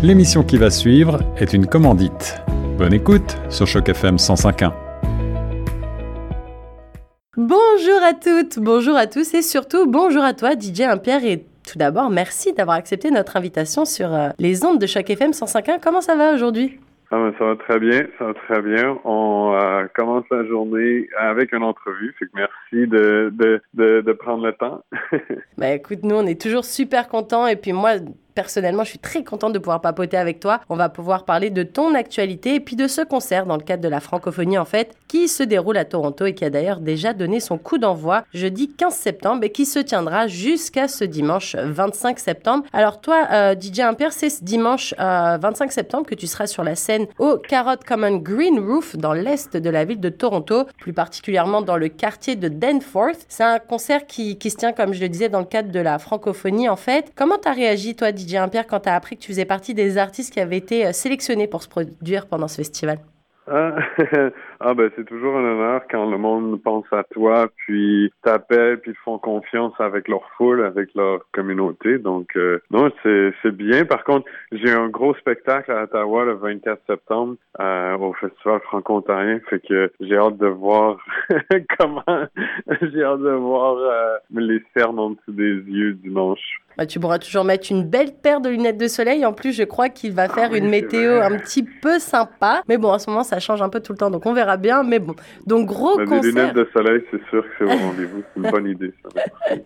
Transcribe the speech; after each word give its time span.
L'émission 0.00 0.44
qui 0.44 0.58
va 0.58 0.70
suivre 0.70 1.18
est 1.38 1.52
une 1.52 1.66
commandite. 1.66 2.40
Bonne 2.78 2.94
écoute 2.94 3.36
sur 3.50 3.66
Choc 3.66 3.88
FM 3.88 4.14
105.1. 4.14 4.72
Bonjour 7.36 8.00
à 8.04 8.14
toutes, 8.14 8.60
bonjour 8.60 8.94
à 8.94 9.08
tous 9.08 9.34
et 9.34 9.42
surtout 9.42 9.90
bonjour 9.90 10.22
à 10.22 10.34
toi 10.34 10.50
DJ 10.50 10.82
Impierre 10.82 11.24
et 11.24 11.38
tout 11.68 11.78
d'abord 11.78 12.10
merci 12.10 12.52
d'avoir 12.52 12.76
accepté 12.76 13.10
notre 13.10 13.36
invitation 13.36 13.84
sur 13.84 14.14
euh, 14.14 14.28
les 14.38 14.64
ondes 14.64 14.80
de 14.80 14.86
Choc 14.86 15.10
FM 15.10 15.32
105.1. 15.32 15.80
Comment 15.82 16.00
ça 16.00 16.14
va 16.14 16.32
aujourd'hui? 16.32 16.78
Ah 17.10 17.16
ben, 17.16 17.34
ça 17.36 17.44
va 17.46 17.56
très 17.56 17.80
bien, 17.80 18.06
ça 18.18 18.26
va 18.26 18.34
très 18.34 18.62
bien. 18.62 18.98
On 19.04 19.58
euh, 19.60 19.86
commence 19.96 20.24
la 20.30 20.44
journée 20.44 21.08
avec 21.18 21.52
une 21.52 21.62
entrevue, 21.64 22.14
fait 22.18 22.26
que 22.26 22.30
merci 22.34 22.86
de, 22.86 23.32
de, 23.34 23.60
de, 23.74 24.02
de 24.02 24.12
prendre 24.12 24.46
le 24.46 24.52
temps. 24.52 24.84
ben 25.58 25.72
écoute, 25.72 26.04
nous 26.04 26.14
on 26.14 26.26
est 26.26 26.40
toujours 26.40 26.64
super 26.64 27.08
contents 27.08 27.48
et 27.48 27.56
puis 27.56 27.72
moi 27.72 27.92
personnellement, 28.38 28.84
je 28.84 28.90
suis 28.90 29.00
très 29.00 29.24
contente 29.24 29.52
de 29.52 29.58
pouvoir 29.58 29.80
papoter 29.80 30.16
avec 30.16 30.38
toi. 30.38 30.60
On 30.68 30.76
va 30.76 30.88
pouvoir 30.88 31.24
parler 31.24 31.50
de 31.50 31.64
ton 31.64 31.96
actualité 31.96 32.54
et 32.54 32.60
puis 32.60 32.76
de 32.76 32.86
ce 32.86 33.00
concert 33.00 33.46
dans 33.46 33.56
le 33.56 33.64
cadre 33.64 33.82
de 33.82 33.88
la 33.88 33.98
francophonie 33.98 34.58
en 34.58 34.64
fait, 34.64 34.94
qui 35.08 35.26
se 35.26 35.42
déroule 35.42 35.76
à 35.76 35.84
Toronto 35.84 36.24
et 36.24 36.34
qui 36.34 36.44
a 36.44 36.50
d'ailleurs 36.50 36.78
déjà 36.78 37.14
donné 37.14 37.40
son 37.40 37.58
coup 37.58 37.78
d'envoi 37.78 38.22
jeudi 38.32 38.68
15 38.68 38.94
septembre 38.94 39.42
et 39.42 39.50
qui 39.50 39.66
se 39.66 39.80
tiendra 39.80 40.28
jusqu'à 40.28 40.86
ce 40.86 41.02
dimanche 41.02 41.56
25 41.56 42.20
septembre. 42.20 42.64
Alors 42.72 43.00
toi, 43.00 43.26
euh, 43.32 43.56
DJ 43.60 43.80
Imper, 43.80 44.12
c'est 44.12 44.30
ce 44.30 44.44
dimanche 44.44 44.94
25 44.96 45.00
euh, 45.00 45.72
septembre 45.72 46.06
que 46.06 46.14
tu 46.14 46.28
seras 46.28 46.46
sur 46.46 46.62
la 46.62 46.76
scène 46.76 47.06
au 47.18 47.38
Carrot 47.38 47.80
Common 47.84 48.18
Green 48.18 48.60
Roof 48.60 48.96
dans 48.96 49.14
l'est 49.14 49.56
de 49.56 49.68
la 49.68 49.84
ville 49.84 49.98
de 49.98 50.10
Toronto, 50.10 50.66
plus 50.78 50.92
particulièrement 50.92 51.60
dans 51.60 51.76
le 51.76 51.88
quartier 51.88 52.36
de 52.36 52.46
Danforth. 52.46 53.26
C'est 53.28 53.42
un 53.42 53.58
concert 53.58 54.06
qui, 54.06 54.38
qui 54.38 54.50
se 54.50 54.56
tient, 54.58 54.72
comme 54.72 54.94
je 54.94 55.00
le 55.00 55.08
disais, 55.08 55.28
dans 55.28 55.40
le 55.40 55.44
cadre 55.44 55.72
de 55.72 55.80
la 55.80 55.98
francophonie 55.98 56.68
en 56.68 56.76
fait. 56.76 57.10
Comment 57.16 57.38
t'as 57.38 57.52
réagi 57.52 57.96
toi, 57.96 58.12
DJ 58.14 58.27
DJ 58.28 58.36
Pierre 58.50 58.66
quand 58.66 58.80
tu 58.80 58.88
as 58.88 58.94
appris 58.94 59.16
que 59.16 59.22
tu 59.22 59.28
faisais 59.28 59.46
partie 59.46 59.74
des 59.74 59.96
artistes 59.96 60.32
qui 60.32 60.40
avaient 60.40 60.58
été 60.58 60.86
euh, 60.86 60.92
sélectionnés 60.92 61.46
pour 61.46 61.62
se 61.62 61.68
produire 61.68 62.26
pendant 62.26 62.48
ce 62.48 62.56
festival? 62.56 62.98
Ah, 63.50 63.76
ah, 64.60 64.74
ben 64.74 64.90
c'est 64.96 65.04
toujours 65.04 65.36
un 65.36 65.44
honneur 65.44 65.82
quand 65.90 66.10
le 66.10 66.18
monde 66.18 66.60
pense 66.62 66.86
à 66.92 67.04
toi, 67.04 67.48
puis 67.56 68.12
t'appellent, 68.22 68.80
puis 68.80 68.94
font 69.04 69.18
confiance 69.18 69.72
avec 69.78 70.08
leur 70.08 70.28
foule, 70.36 70.64
avec 70.64 70.94
leur 70.94 71.20
communauté. 71.32 71.98
Donc 71.98 72.36
euh, 72.36 72.60
non, 72.70 72.90
c'est 73.02 73.32
c'est 73.42 73.54
bien. 73.54 73.84
Par 73.84 74.04
contre, 74.04 74.26
j'ai 74.52 74.70
un 74.70 74.88
gros 74.88 75.14
spectacle 75.14 75.70
à 75.70 75.84
Ottawa 75.84 76.24
le 76.24 76.34
24 76.34 76.80
septembre 76.86 77.36
euh, 77.60 77.96
au 77.98 78.12
Festival 78.14 78.60
franco-ontarien, 78.62 79.40
fait 79.48 79.60
que 79.60 79.92
j'ai 80.00 80.16
hâte 80.16 80.38
de 80.38 80.46
voir 80.48 80.98
comment 81.78 82.02
j'ai 82.82 83.04
hâte 83.04 83.20
de 83.20 83.30
voir 83.30 83.76
euh, 83.76 84.16
les 84.30 84.62
cernes 84.76 84.98
en 84.98 85.10
dessous 85.10 85.32
des 85.32 85.54
yeux 85.68 85.94
dimanche. 85.94 86.60
Bah, 86.78 86.86
tu 86.86 87.00
pourras 87.00 87.18
toujours 87.18 87.42
mettre 87.42 87.72
une 87.72 87.82
belle 87.82 88.12
paire 88.12 88.40
de 88.40 88.48
lunettes 88.48 88.78
de 88.78 88.86
soleil. 88.86 89.26
En 89.26 89.32
plus, 89.32 89.52
je 89.52 89.64
crois 89.64 89.88
qu'il 89.88 90.12
va 90.12 90.28
faire 90.28 90.50
ah 90.52 90.56
une 90.56 90.68
météo 90.68 91.20
un 91.20 91.36
petit 91.36 91.64
peu 91.64 91.98
sympa. 91.98 92.62
Mais 92.68 92.76
bon, 92.76 92.92
en 92.92 93.00
ce 93.00 93.10
moment, 93.10 93.24
ça 93.24 93.40
change 93.40 93.60
un 93.62 93.68
peu 93.68 93.80
tout 93.80 93.90
le 93.90 93.98
temps, 93.98 94.10
donc 94.12 94.26
on 94.26 94.32
verra 94.32 94.47
bien. 94.56 94.82
Mais 94.82 94.98
bon, 94.98 95.14
donc 95.46 95.66
gros 95.66 95.96
concert. 95.98 96.20
Des 96.20 96.28
lunettes 96.28 96.54
de 96.54 96.68
soleil, 96.72 97.02
c'est 97.10 97.20
sûr 97.30 97.42
que 97.42 97.48
c'est 97.58 97.64
au 97.64 97.68
rendez-vous. 97.68 98.22
C'est 98.34 98.42
une 98.42 98.50
bonne 98.50 98.66
idée. 98.66 98.92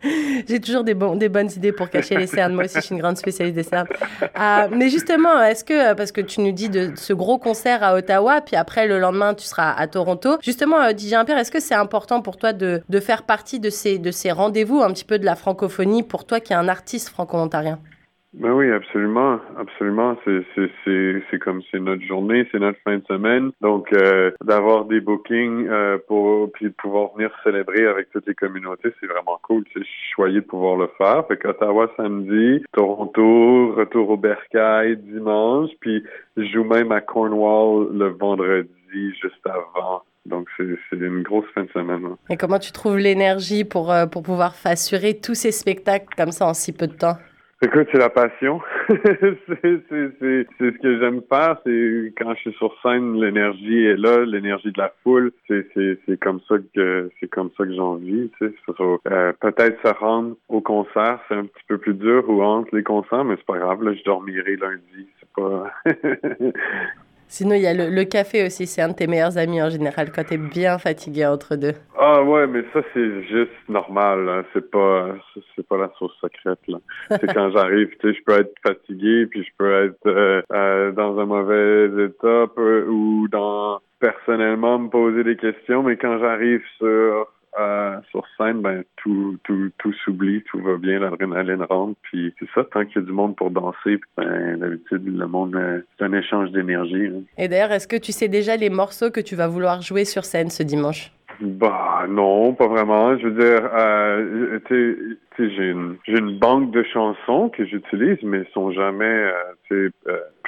J'ai 0.49 0.61
toujours 0.61 0.85
des, 0.85 0.95
des 0.95 1.29
bonnes 1.29 1.51
idées 1.57 1.73
pour 1.73 1.91
cacher 1.91 2.17
les 2.17 2.27
cernes. 2.27 2.55
Moi 2.55 2.65
aussi, 2.65 2.77
je 2.77 2.81
suis 2.81 2.95
une 2.95 3.01
grande 3.01 3.17
spécialiste 3.17 3.57
des 3.57 3.63
cernes. 3.63 3.89
Euh, 4.23 4.69
mais 4.73 4.89
justement, 4.89 5.43
est-ce 5.43 5.65
que, 5.65 5.95
parce 5.95 6.13
que 6.13 6.21
tu 6.21 6.41
nous 6.41 6.53
dis 6.53 6.69
de 6.69 6.93
ce 6.97 7.13
gros 7.13 7.39
concert 7.39 7.83
à 7.83 7.95
Ottawa, 7.95 8.41
puis 8.41 8.57
après 8.57 8.87
le 8.87 8.99
lendemain, 8.99 9.35
tu 9.35 9.45
seras 9.45 9.73
à 9.73 9.87
Toronto. 9.87 10.39
Justement, 10.43 10.81
euh, 10.81 10.93
DJ 10.97 11.15
Impère, 11.15 11.39
est-ce 11.39 11.51
que 11.51 11.61
c'est 11.61 11.75
important 11.75 12.23
pour 12.23 12.37
toi 12.37 12.53
de, 12.53 12.83
de 12.89 13.01
faire 13.01 13.23
partie 13.23 13.61
de 13.61 13.71
ces, 13.71 13.99
de 13.99 14.11
ces 14.11 14.31
rendez-vous, 14.33 14.83
un 14.83 14.93
petit 14.93 15.05
peu 15.05 15.19
de 15.19 15.25
la 15.25 15.37
francophonie, 15.37 16.03
pour 16.03 16.25
toi 16.25 16.41
qui 16.41 16.53
es 16.53 16.57
un 16.57 16.69
artiste 16.69 17.09
franco-ontarien? 17.09 17.79
Ben 18.35 18.53
oui, 18.53 18.71
absolument, 18.71 19.41
absolument. 19.59 20.17
C'est 20.25 20.43
c'est 20.55 20.71
c'est 20.85 21.23
c'est 21.31 21.39
comme 21.39 21.61
c'est 21.71 21.81
notre 21.81 22.03
journée, 22.03 22.49
c'est 22.51 22.59
notre 22.59 22.79
fin 22.83 22.97
de 22.97 23.05
semaine. 23.05 23.51
Donc 23.61 23.93
euh, 23.93 24.31
d'avoir 24.43 24.87
des 24.87 25.01
bookings 25.01 25.69
euh, 25.69 25.99
pour 26.09 26.51
puis 26.53 26.67
de 26.67 26.71
pouvoir 26.71 27.13
venir 27.15 27.31
célébrer 27.45 27.87
avec 27.87 28.11
toutes 28.11 28.27
les 28.27 28.35
communautés, 28.35 28.91
c'est 29.01 29.07
vraiment 29.07 29.39
cool. 29.43 29.65
Suis 29.71 29.85
choyé 30.15 30.41
de 30.41 30.47
pouvoir 30.47 30.77
le 30.77 30.89
faire. 30.97 31.27
Fait 31.29 31.37
qu'Ottawa 31.37 31.91
samedi, 31.97 32.63
Toronto, 32.73 33.75
retour 33.75 34.09
au 34.09 34.17
Bercail 34.17 34.97
dimanche, 34.97 35.71
puis 35.81 36.03
je 36.37 36.45
joue 36.45 36.65
même 36.65 36.91
à 36.91 37.03
Cornwall 37.03 37.89
le 37.93 38.09
vendredi 38.09 39.15
juste 39.21 39.47
avant. 39.47 40.03
Donc, 40.25 40.49
c'est 40.57 40.97
une 40.97 41.23
grosse 41.23 41.47
fin 41.53 41.65
de 41.65 41.71
semaine. 41.71 42.05
Hein. 42.07 42.17
Et 42.31 42.37
comment 42.37 42.61
tu 42.61 42.71
trouves 42.71 42.99
l'énergie 42.99 43.65
pour, 43.65 43.91
euh, 43.91 44.07
pour 44.07 44.23
pouvoir 44.23 44.55
assurer 44.65 45.19
tous 45.19 45.35
ces 45.35 45.51
spectacles 45.51 46.07
comme 46.17 46.31
ça 46.31 46.47
en 46.47 46.55
si 46.55 46.73
peu 46.73 46.87
de 46.87 46.95
temps? 46.95 47.17
Écoute, 47.65 47.87
c'est 47.93 47.99
la 47.99 48.11
passion. 48.11 48.61
c'est 48.89 48.97
ce 48.99 50.79
que 50.79 50.99
j'aime 50.99 51.23
faire. 51.29 51.59
C'est 51.65 52.13
quand 52.19 52.35
je 52.35 52.41
suis 52.41 52.53
sur 52.55 52.75
scène, 52.83 53.21
l'énergie 53.21 53.85
est 53.85 53.97
là, 53.97 54.25
l'énergie 54.25 54.73
de 54.73 54.79
la 54.79 54.93
foule. 55.05 55.33
C'est 55.47 56.21
comme 56.21 56.41
ça 56.49 56.57
que 56.75 57.09
c'est 57.21 57.29
comme 57.29 57.51
ça 57.57 57.65
que 57.65 57.73
j'en 57.73 57.95
vis. 57.95 58.31
Tu 58.39 58.49
sais. 58.49 58.55
Euh, 58.81 59.33
Peut-être 59.41 59.81
se 59.87 59.95
rendre 59.95 60.35
au 60.49 60.61
concert, 60.61 61.21
c'est 61.29 61.37
un 61.37 61.45
petit 61.45 61.63
peu 61.69 61.79
plus 61.79 61.95
dur 61.95 62.29
ou 62.29 62.43
entre 62.43 62.75
les 62.75 62.83
concerts, 62.83 63.25
mais 63.25 63.37
c'est 63.37 63.47
pas 63.47 63.59
grave. 63.59 63.81
Là, 63.85 63.95
je 63.95 64.03
dormirai 64.03 64.57
lundi. 64.57 65.07
C'est 65.21 65.33
pas. 65.37 65.71
Sinon, 67.33 67.55
il 67.55 67.63
y 67.63 67.67
a 67.67 67.73
le, 67.73 68.05
café 68.05 68.45
aussi, 68.45 68.67
c'est 68.67 68.83
un 68.83 68.89
de 68.89 68.93
tes 68.93 69.07
meilleurs 69.07 69.39
amis 69.39 69.63
en 69.63 69.71
général 69.71 70.13
quand 70.13 70.23
tu 70.23 70.35
es 70.35 70.37
bien 70.37 70.77
fatigué 70.77 71.25
entre 71.25 71.57
deux. 71.57 71.73
Ah 71.99 72.23
ouais, 72.23 72.47
mais 72.47 72.63
ça 72.75 72.83
c'est 72.93 73.23
juste 73.23 73.69
normal, 73.71 74.29
hein. 74.29 74.45
c'est 74.53 74.71
pas 74.71 75.17
c'est 75.57 75.67
pas 75.67 75.79
la 75.79 75.91
sauce 75.99 76.13
secrète 76.21 76.59
là. 76.69 76.77
C'est 77.09 77.33
quand 77.33 77.51
j'arrive, 77.53 77.89
tu 78.01 78.13
sais, 78.13 78.19
je 78.19 78.23
peux 78.27 78.39
être 78.39 78.53
fatigué, 78.63 79.25
puis 79.31 79.45
je 79.45 79.51
peux 79.57 79.87
être 79.87 80.07
euh, 80.07 80.43
euh, 80.53 80.93
dans 80.93 81.19
un 81.19 81.25
mauvais 81.25 82.05
état 82.05 82.49
ou 82.91 83.27
dans 83.31 83.81
personnellement 83.99 84.79
me 84.79 84.91
poser 84.91 85.25
des 85.25 85.37
questions, 85.37 85.83
mais 85.83 85.97
quand 85.97 86.19
j'arrive 86.19 86.61
sur 86.77 87.33
euh, 87.59 87.97
sur 88.11 88.25
scène, 88.37 88.63
ben 88.63 88.83
tout, 88.97 89.39
tout, 89.45 89.71
tout 89.79 89.93
s'oublie, 90.05 90.43
tout 90.51 90.61
va 90.61 90.77
bien, 90.77 91.01
l'adrénaline 91.01 91.63
rentre, 91.69 91.99
puis 92.03 92.35
c'est 92.39 92.49
ça, 92.55 92.65
tant 92.65 92.85
qu'il 92.85 92.97
y 92.97 93.05
a 93.05 93.07
du 93.07 93.13
monde 93.13 93.37
pour 93.37 93.51
danser, 93.51 94.01
ben, 94.17 94.57
d'habitude, 94.59 95.07
le 95.07 95.27
monde, 95.27 95.55
euh, 95.57 95.81
c'est 95.99 96.05
un 96.05 96.13
échange 96.13 96.51
d'énergie. 96.53 97.07
Hein. 97.07 97.23
Et 97.37 97.49
d'ailleurs, 97.49 97.73
est-ce 97.73 97.89
que 97.89 97.97
tu 97.97 98.13
sais 98.13 98.29
déjà 98.29 98.57
les 98.57 98.71
morceaux 98.71 99.11
que 99.11 99.21
tu 99.21 99.37
vas 99.37 99.49
vouloir 99.49 99.83
jouer 99.83 100.05
sur 100.05 100.25
scène 100.25 100.51
ce 100.51 100.63
dimanche? 100.63 101.13
Bah 101.41 102.07
non, 102.09 102.55
pas 102.55 102.69
vraiment. 102.69 103.19
Je 103.19 103.27
veux 103.27 103.41
dire, 103.41 103.69
euh, 103.75 104.59
tu 104.67 105.19
sais, 105.37 105.51
j'ai 105.51 105.71
une, 105.71 105.97
j'ai 106.07 106.19
une 106.19 106.39
banque 106.39 106.71
de 106.71 106.83
chansons 106.85 107.49
que 107.49 107.65
j'utilise, 107.65 108.19
mais 108.23 108.39
elles 108.39 108.49
sont 108.53 108.71
jamais, 108.71 109.33
euh, 109.73 109.91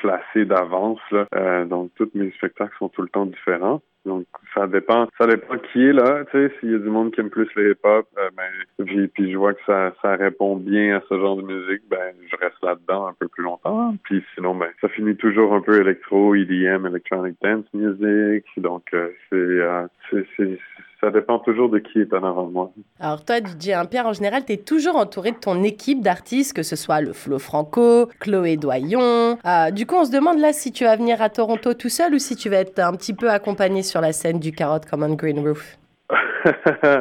euh, 0.05 0.09
placées 0.09 0.45
d'avance. 0.45 1.01
Euh, 1.13 1.65
donc, 1.65 1.91
tous 1.97 2.11
mes 2.15 2.31
spectacles 2.33 2.75
sont 2.79 2.89
tout 2.89 3.03
le 3.03 3.09
temps 3.09 3.27
différents. 3.27 3.81
Donc, 4.05 4.27
ça 4.53 4.67
dépend, 4.67 5.09
ça 5.19 5.27
dépend 5.27 5.57
qui 5.73 5.83
est 5.83 5.93
là, 5.93 6.25
tu 6.31 6.33
sais, 6.33 6.53
s'il 6.61 6.73
y 6.73 6.75
a 6.75 6.79
du 6.79 6.91
monde 6.91 7.11
qui 7.13 7.21
aime 7.21 7.31
plus 7.31 7.49
le 7.55 7.71
hip-hop, 7.71 8.07
euh, 8.19 8.29
ben, 8.37 8.85
puis, 8.85 9.09
puis 9.09 9.33
je 9.33 9.37
vois 9.39 9.55
que 9.55 9.65
ça, 9.65 9.95
ça 10.03 10.17
répond 10.17 10.57
bien 10.57 10.99
à 10.99 11.03
ce 11.09 11.15
genre 11.19 11.37
de 11.37 11.43
musique, 11.43 11.83
ben, 11.89 12.15
je 12.31 12.37
reste 12.37 12.63
là-dedans 12.63 13.07
un 13.07 13.15
peu 13.19 13.29
plus 13.29 13.43
longtemps. 13.43 13.97
Puis 14.05 14.23
sinon, 14.35 14.55
ben, 14.57 14.69
ça 14.83 14.89
finit 14.89 15.17
toujours 15.17 15.55
un 15.55 15.63
peu 15.63 15.81
électro, 15.81 16.35
EDM, 16.35 16.87
electronic 16.87 17.37
dance 17.43 17.65
music. 17.73 18.45
Donc, 18.59 18.83
euh, 18.93 19.09
euh, 19.33 19.87
c'est, 20.11 20.27
c'est, 20.37 20.59
ça 21.05 21.11
dépend 21.11 21.39
toujours 21.39 21.69
de 21.69 21.79
qui 21.79 22.01
est 22.01 22.15
en 22.15 22.25
avant 22.25 22.47
de 22.47 22.53
moi. 22.53 22.73
Alors 22.99 23.23
toi, 23.25 23.37
DJ 23.37 23.71
Impierre, 23.71 24.07
en 24.07 24.15
général, 24.15 24.45
tu 24.47 24.55
es 24.55 24.57
toujours 24.57 24.97
entouré 24.97 25.33
de 25.33 25.37
ton 25.37 25.63
équipe 25.63 26.01
d'artistes, 26.01 26.57
que 26.57 26.63
ce 26.63 26.77
soit 26.77 27.03
le 27.03 27.13
Flo 27.13 27.39
Franco, 27.39 28.09
Chloé 28.21 28.57
Doyon. 28.57 29.37
Euh, 29.45 29.71
du 29.71 29.87
coup, 29.87 29.97
on 29.97 30.07
se 30.07 30.13
demande 30.13 30.39
là 30.39 30.55
si 30.55 30.73
tu 30.73 30.85
vas 30.85 30.97
venir 30.97 31.21
à 31.21 31.29
Toronto 31.29 31.75
tout 31.75 31.91
seul 31.91 32.15
ou 32.15 32.19
si 32.19 32.37
tu 32.37 32.49
vas 32.49 32.57
être 32.57 32.79
un 32.79 32.93
petit 32.93 33.13
peu 33.13 33.29
accompagné 33.29 33.83
sur 33.83 34.01
la 34.01 34.13
scène 34.13 34.39
du 34.39 34.53
Carrot 34.53 34.81
Common 34.89 35.15
Green 35.15 35.47
Roof? 35.47 35.77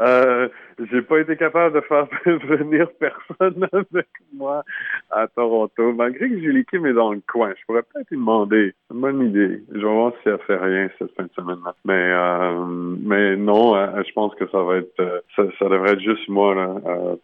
euh, 0.00 0.48
j'ai 0.78 1.02
pas 1.02 1.20
été 1.20 1.36
capable 1.36 1.74
de 1.74 1.80
faire 1.82 2.06
venir 2.26 2.88
personne 2.98 3.66
avec 3.72 4.06
moi 4.34 4.62
à 5.10 5.26
Toronto, 5.28 5.92
malgré 5.92 6.28
que 6.28 6.40
j'ai 6.40 6.52
l'équipe 6.52 6.84
est 6.84 6.92
dans 6.92 7.12
le 7.12 7.22
coin. 7.26 7.52
Je 7.58 7.64
pourrais 7.66 7.82
peut-être 7.82 8.10
lui 8.10 8.18
demander. 8.18 8.74
Bonne 8.90 9.28
idée. 9.28 9.62
Je 9.72 9.78
vais 9.78 9.82
voir 9.82 10.12
si 10.22 10.28
elle 10.28 10.38
fait 10.46 10.56
rien 10.56 10.88
cette 10.98 11.14
fin 11.14 11.24
de 11.24 11.30
semaine-là. 11.34 11.74
Mais, 11.84 11.94
euh, 11.94 12.64
mais 12.66 13.36
non, 13.36 13.74
euh, 13.74 14.02
je 14.06 14.12
pense 14.12 14.34
que 14.34 14.46
ça 14.50 14.62
va 14.62 14.76
être, 14.76 15.00
euh, 15.00 15.20
ça, 15.34 15.44
ça, 15.58 15.68
devrait 15.68 15.92
être 15.92 16.00
juste 16.00 16.28
moi 16.28 16.54
là, 16.54 16.74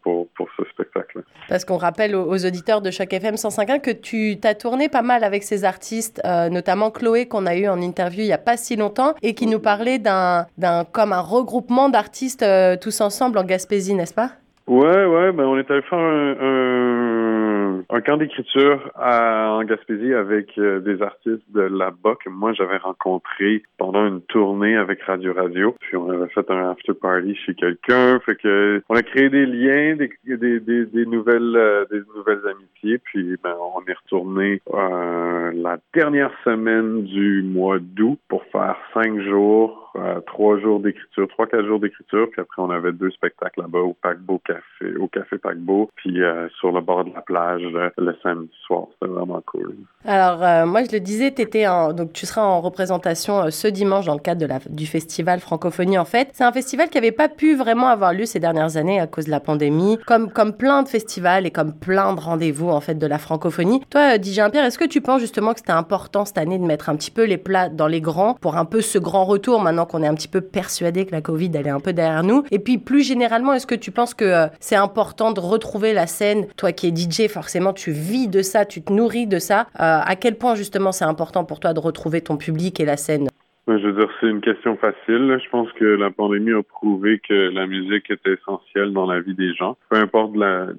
pour, 0.02 0.28
pour 0.28 0.48
ce 0.56 0.64
spectacle. 0.70 1.22
Parce 1.48 1.64
qu'on 1.64 1.76
rappelle 1.76 2.14
aux, 2.14 2.46
auditeurs 2.46 2.80
de 2.80 2.90
chaque 2.90 3.12
FM 3.12 3.34
105.1 3.34 3.80
que 3.80 3.90
tu 3.90 4.38
t'as 4.40 4.54
tourné 4.54 4.88
pas 4.88 5.02
mal 5.02 5.24
avec 5.24 5.42
ces 5.42 5.64
artistes, 5.64 6.20
notamment 6.50 6.90
Chloé 6.90 7.26
qu'on 7.28 7.46
a 7.46 7.54
eu 7.54 7.68
en 7.68 7.80
interview 7.80 8.20
il 8.22 8.26
y 8.26 8.32
a 8.32 8.38
pas 8.38 8.56
si 8.56 8.76
longtemps 8.76 9.14
et 9.22 9.34
qui 9.34 9.46
nous 9.46 9.60
parlait 9.60 9.98
d'un, 9.98 10.46
d'un 10.58 10.84
comme 10.84 11.12
un 11.12 11.20
regroupement 11.20 11.88
d'artistes 11.88 12.44
tous 12.80 13.00
ensemble 13.00 13.38
Gaspésie, 13.44 13.94
n'est-ce 13.94 14.14
pas? 14.14 14.32
Ouais, 14.72 15.04
ouais, 15.04 15.32
ben 15.32 15.44
on 15.44 15.58
est 15.58 15.70
allé 15.70 15.82
faire 15.82 15.98
un, 15.98 17.82
un 17.90 18.00
camp 18.00 18.16
d'écriture 18.16 18.90
en 18.98 19.62
Gaspésie 19.64 20.14
avec 20.14 20.56
euh, 20.56 20.80
des 20.80 21.02
artistes 21.02 21.44
de 21.50 21.60
là-bas 21.60 22.14
que 22.24 22.30
moi 22.30 22.54
j'avais 22.54 22.78
rencontré 22.78 23.62
pendant 23.76 24.06
une 24.06 24.22
tournée 24.22 24.74
avec 24.74 25.02
Radio 25.02 25.34
Radio. 25.34 25.76
Puis 25.78 25.98
on 25.98 26.08
avait 26.08 26.30
fait 26.30 26.50
un 26.50 26.70
after 26.70 26.94
party 26.94 27.34
chez 27.34 27.54
quelqu'un. 27.54 28.18
Fait 28.20 28.34
que 28.34 28.82
on 28.88 28.94
a 28.94 29.02
créé 29.02 29.28
des 29.28 29.44
liens, 29.44 29.94
des, 29.96 30.10
des, 30.24 30.58
des, 30.60 30.86
des 30.86 31.04
nouvelles 31.04 31.54
euh, 31.54 31.84
des 31.90 32.00
nouvelles 32.16 32.40
amitiés. 32.50 32.96
Puis 32.96 33.36
ben, 33.44 33.54
on 33.76 33.86
est 33.86 33.98
retourné 34.04 34.62
euh, 34.72 35.52
la 35.54 35.76
dernière 35.92 36.32
semaine 36.44 37.02
du 37.02 37.42
mois 37.42 37.76
d'août 37.78 38.18
pour 38.26 38.42
faire 38.46 38.78
cinq 38.94 39.20
jours 39.20 39.82
euh, 39.96 40.20
trois 40.20 40.58
jours 40.58 40.80
d'écriture, 40.80 41.28
trois, 41.28 41.46
quatre 41.46 41.66
jours 41.66 41.78
d'écriture, 41.78 42.28
puis 42.30 42.40
après 42.40 42.62
on 42.62 42.70
avait 42.70 42.92
deux 42.92 43.10
spectacles 43.10 43.60
là-bas 43.60 43.80
au 43.80 43.92
Paquebot 43.92 44.38
Café, 44.38 44.61
au 44.98 45.06
Café 45.06 45.38
Paquebot, 45.38 45.90
puis 45.94 46.22
euh, 46.22 46.48
sur 46.58 46.72
le 46.72 46.80
bord 46.80 47.04
de 47.04 47.12
la 47.14 47.20
plage 47.20 47.62
le, 47.62 48.16
samedi 48.22 48.50
soir. 48.66 48.86
C'était 48.92 49.12
vraiment 49.12 49.40
cool. 49.46 49.76
Alors 50.04 50.42
euh, 50.42 50.66
moi 50.66 50.82
je 50.84 50.92
le 50.92 51.00
disais, 51.00 51.28
étais 51.28 51.64
donc 51.94 52.12
tu 52.12 52.26
seras 52.26 52.42
en 52.42 52.60
représentation 52.60 53.50
ce 53.50 53.68
dimanche 53.68 54.06
dans 54.06 54.14
le 54.14 54.20
cadre 54.20 54.40
de 54.40 54.46
la, 54.46 54.58
du 54.68 54.86
festival 54.86 55.40
Francophonie 55.40 55.98
en 55.98 56.04
fait. 56.04 56.30
C'est 56.32 56.44
un 56.44 56.52
festival 56.52 56.88
qui 56.88 56.96
n'avait 56.96 57.12
pas 57.12 57.28
pu 57.28 57.54
vraiment 57.54 57.86
avoir 57.86 58.12
lieu 58.12 58.24
ces 58.24 58.40
dernières 58.40 58.76
années 58.76 59.00
à 59.00 59.06
cause 59.06 59.26
de 59.26 59.30
la 59.30 59.40
pandémie, 59.40 59.98
comme, 60.06 60.32
comme 60.32 60.56
plein 60.56 60.82
de 60.82 60.88
festivals 60.88 61.46
et 61.46 61.50
comme 61.50 61.72
plein 61.72 62.14
de 62.14 62.20
rendez-vous 62.20 62.68
en 62.68 62.80
fait 62.80 62.94
de 62.94 63.06
la 63.06 63.18
francophonie. 63.18 63.82
Toi 63.90 64.16
DJ 64.16 64.40
Pierre, 64.50 64.64
est-ce 64.64 64.78
que 64.78 64.84
tu 64.84 65.00
penses 65.00 65.20
justement 65.20 65.52
que 65.52 65.60
c'était 65.60 65.72
important 65.72 66.24
cette 66.24 66.38
année 66.38 66.58
de 66.58 66.64
mettre 66.64 66.88
un 66.88 66.96
petit 66.96 67.10
peu 67.10 67.24
les 67.24 67.38
plats 67.38 67.68
dans 67.68 67.86
les 67.86 68.00
grands 68.00 68.34
pour 68.34 68.56
un 68.56 68.64
peu 68.64 68.80
ce 68.80 68.98
grand 68.98 69.24
retour 69.24 69.60
maintenant 69.60 69.86
qu'on 69.86 70.02
est 70.02 70.06
un 70.06 70.14
petit 70.14 70.28
peu 70.28 70.40
persuadé 70.40 71.06
que 71.06 71.12
la 71.12 71.20
Covid, 71.20 71.50
elle 71.54 71.66
est 71.66 71.70
un 71.70 71.80
peu 71.80 71.92
derrière 71.92 72.22
nous? 72.22 72.44
Et 72.50 72.58
puis, 72.58 72.78
plus 72.78 73.02
généralement, 73.02 73.52
est-ce 73.52 73.66
que 73.66 73.74
tu 73.74 73.90
penses 73.90 74.14
que 74.14 74.41
euh, 74.42 74.46
c'est 74.60 74.76
important 74.76 75.32
de 75.32 75.40
retrouver 75.40 75.92
la 75.92 76.06
scène 76.06 76.46
Toi 76.56 76.72
qui 76.72 76.88
es 76.88 76.94
DJ, 76.94 77.28
forcément, 77.28 77.72
tu 77.72 77.90
vis 77.90 78.28
de 78.28 78.42
ça, 78.42 78.64
tu 78.64 78.82
te 78.82 78.92
nourris 78.92 79.26
de 79.26 79.38
ça. 79.38 79.66
Euh, 79.80 80.00
à 80.04 80.16
quel 80.16 80.36
point, 80.36 80.54
justement, 80.54 80.92
c'est 80.92 81.04
important 81.04 81.44
pour 81.44 81.60
toi 81.60 81.72
de 81.72 81.80
retrouver 81.80 82.20
ton 82.20 82.36
public 82.36 82.80
et 82.80 82.84
la 82.84 82.96
scène? 82.96 83.28
Je 83.68 83.86
veux 83.86 83.92
dire, 83.92 84.08
c'est 84.20 84.26
une 84.26 84.40
question 84.40 84.76
facile. 84.76 85.38
Je 85.42 85.48
pense 85.48 85.70
que 85.74 85.84
la 85.84 86.10
pandémie 86.10 86.52
a 86.52 86.62
prouvé 86.64 87.20
que 87.20 87.50
la 87.50 87.68
musique 87.68 88.10
était 88.10 88.32
essentielle 88.32 88.92
dans 88.92 89.06
la 89.06 89.20
vie 89.20 89.34
des 89.34 89.54
gens, 89.54 89.76
peu 89.88 89.98
importe 89.98 90.34
la, 90.34 90.72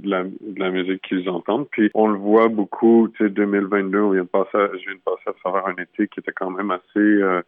musique 0.69 1.01
qu'ils 1.03 1.29
entendent. 1.29 1.67
Puis 1.71 1.89
on 1.93 2.07
le 2.07 2.17
voit 2.17 2.49
beaucoup, 2.49 3.07
tu 3.15 3.23
sais, 3.23 3.29
2022, 3.29 3.99
on 3.99 4.09
vient 4.09 4.23
de 4.23 4.27
passer, 4.27 4.49
je 4.53 4.85
viens 4.85 4.95
de 4.95 5.03
passer 5.05 5.23
à 5.27 5.33
travers 5.33 5.67
un 5.67 5.81
été 5.81 6.09
qui 6.09 6.19
était 6.19 6.33
quand 6.33 6.49
même 6.49 6.71
assez 6.71 6.99
euh. 6.99 7.41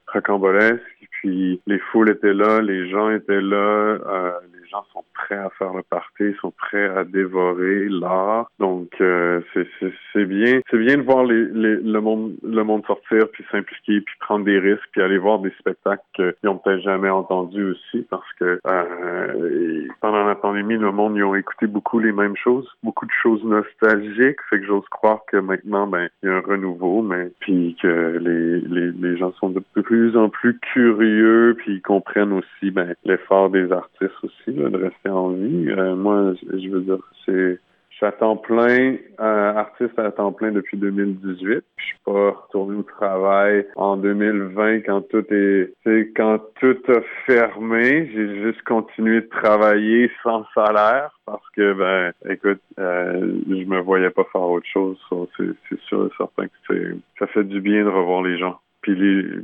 Puis 1.11 1.59
les 1.67 1.79
foules 1.79 2.09
étaient 2.09 2.33
là, 2.33 2.61
les 2.61 2.89
gens 2.89 3.09
étaient 3.09 3.41
là, 3.41 3.57
euh, 3.57 4.31
les 4.65 4.71
gens 4.71 4.85
sont 4.93 5.03
prêts 5.13 5.37
à 5.37 5.49
faire 5.57 5.73
le 5.73 5.83
party, 5.83 6.33
sont 6.41 6.51
prêts 6.51 6.89
à 6.89 7.03
dévorer 7.03 7.87
l'art. 7.89 8.49
Donc 8.59 8.89
euh, 9.01 9.41
c'est 9.53 10.25
bien, 10.25 10.59
c'est 10.69 10.77
bien 10.77 10.97
de 10.97 11.03
voir 11.03 11.23
les, 11.23 11.45
les, 11.45 11.75
le 11.77 11.99
monde 12.01 12.33
le 12.43 12.63
monde 12.63 12.85
sortir 12.85 13.29
puis 13.31 13.45
s'impliquer 13.51 14.01
puis 14.01 14.15
prendre 14.19 14.45
des 14.45 14.59
risques 14.59 14.87
puis 14.91 15.01
aller 15.01 15.17
voir 15.17 15.39
des 15.39 15.51
spectacles 15.59 16.03
qu'ils 16.15 16.33
n'ont 16.43 16.57
peut-être 16.57 16.81
jamais 16.81 17.09
entendus 17.09 17.71
aussi 17.71 18.05
parce 18.09 18.31
que 18.39 18.59
euh, 18.65 19.87
pendant 20.01 20.25
la 20.25 20.35
pandémie 20.35 20.77
le 20.77 20.91
monde 20.91 21.15
ils 21.15 21.23
ont 21.23 21.35
écouté 21.35 21.67
beaucoup 21.67 21.99
les 21.99 22.11
mêmes 22.11 22.37
choses, 22.37 22.67
beaucoup 22.83 23.05
de 23.05 23.11
choses 23.21 23.43
nostalgiques, 23.43 24.39
fait 24.49 24.59
que 24.59 24.65
j'ose 24.65 24.87
croire 24.89 25.19
que 25.27 25.37
maintenant 25.37 25.87
ben 25.87 26.07
il 26.23 26.29
y 26.29 26.31
a 26.31 26.37
un 26.37 26.41
renouveau, 26.41 27.01
mais 27.01 27.31
puis 27.39 27.77
que 27.81 28.17
les, 28.19 28.61
les 28.61 28.91
les 28.91 29.17
gens 29.17 29.33
sont 29.33 29.49
de 29.49 29.59
plus 29.81 30.17
en 30.17 30.29
plus 30.29 30.57
curieux 30.73 31.55
puis 31.57 31.75
ils 31.75 31.81
comprennent 31.81 32.33
aussi 32.33 32.71
ben 32.71 32.95
l'effort 33.03 33.49
des 33.49 33.71
artistes 33.71 34.23
aussi 34.23 34.54
de 34.55 34.77
rester 34.77 35.09
en 35.09 35.29
vie. 35.29 35.69
Euh, 35.69 35.95
moi, 35.95 36.33
je 36.41 36.69
veux 36.69 36.81
dire, 36.81 36.99
c'est 37.25 37.59
je 37.95 37.99
suis 37.99 38.07
à 38.07 38.11
temps 38.11 38.35
plein, 38.35 38.97
euh, 39.21 39.53
artiste 39.53 39.97
à 39.97 40.11
temps 40.11 40.33
plein 40.33 40.51
depuis 40.51 40.75
2018. 40.75 41.63
Je 41.77 41.83
suis 41.85 41.97
pas 42.03 42.31
retourné 42.31 42.77
au 42.77 42.83
travail 42.83 43.65
en 43.77 43.95
2020 43.95 44.81
quand 44.81 44.99
tout 45.07 45.23
est, 45.33 45.71
quand 46.13 46.39
tout 46.59 46.77
a 46.89 46.99
fermé. 47.25 48.11
J'ai 48.13 48.43
juste 48.43 48.61
continué 48.63 49.21
de 49.21 49.29
travailler 49.29 50.11
sans 50.23 50.43
salaire 50.53 51.17
parce 51.25 51.49
que, 51.55 51.71
ben, 51.71 52.11
écoute, 52.29 52.59
euh, 52.79 53.31
je 53.47 53.63
me 53.63 53.79
voyais 53.79 54.09
pas 54.09 54.25
faire 54.25 54.41
autre 54.41 54.67
chose. 54.67 54.97
C'est 55.37 55.79
sûr 55.87 56.07
et 56.07 56.09
certain 56.17 56.47
que 56.67 56.97
ça 57.17 57.27
fait 57.27 57.45
du 57.45 57.61
bien 57.61 57.85
de 57.85 57.89
revoir 57.89 58.23
les 58.23 58.37
gens. 58.37 58.59